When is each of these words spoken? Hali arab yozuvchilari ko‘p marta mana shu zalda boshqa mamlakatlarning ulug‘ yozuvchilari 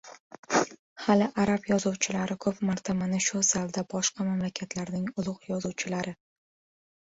Hali 1.07 1.25
arab 1.43 1.67
yozuvchilari 1.71 2.37
ko‘p 2.45 2.63
marta 2.69 2.95
mana 3.03 3.19
shu 3.27 3.43
zalda 3.51 3.85
boshqa 3.93 4.27
mamlakatlarning 4.31 5.05
ulug‘ 5.25 5.47
yozuvchilari 5.53 6.17